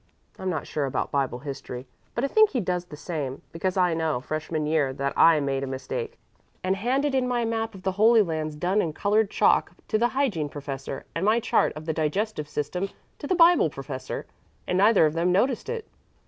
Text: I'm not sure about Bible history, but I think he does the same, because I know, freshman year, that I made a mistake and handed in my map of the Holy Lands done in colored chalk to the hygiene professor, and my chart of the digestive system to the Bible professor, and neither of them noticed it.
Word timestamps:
I'm 0.39 0.49
not 0.49 0.65
sure 0.65 0.85
about 0.85 1.11
Bible 1.11 1.37
history, 1.37 1.85
but 2.15 2.23
I 2.23 2.27
think 2.27 2.49
he 2.49 2.59
does 2.59 2.85
the 2.85 2.97
same, 2.97 3.43
because 3.51 3.77
I 3.77 3.93
know, 3.93 4.19
freshman 4.19 4.65
year, 4.65 4.93
that 4.93 5.13
I 5.15 5.39
made 5.39 5.63
a 5.63 5.67
mistake 5.67 6.17
and 6.63 6.75
handed 6.75 7.13
in 7.13 7.27
my 7.27 7.45
map 7.45 7.75
of 7.75 7.83
the 7.83 7.91
Holy 7.91 8.23
Lands 8.23 8.55
done 8.55 8.81
in 8.81 8.93
colored 8.93 9.29
chalk 9.29 9.73
to 9.89 9.99
the 9.99 10.07
hygiene 10.07 10.49
professor, 10.49 11.05
and 11.13 11.23
my 11.23 11.39
chart 11.39 11.71
of 11.75 11.85
the 11.85 11.93
digestive 11.93 12.49
system 12.49 12.89
to 13.19 13.27
the 13.27 13.35
Bible 13.35 13.69
professor, 13.69 14.25
and 14.65 14.79
neither 14.79 15.05
of 15.05 15.13
them 15.13 15.31
noticed 15.31 15.69
it. 15.69 15.87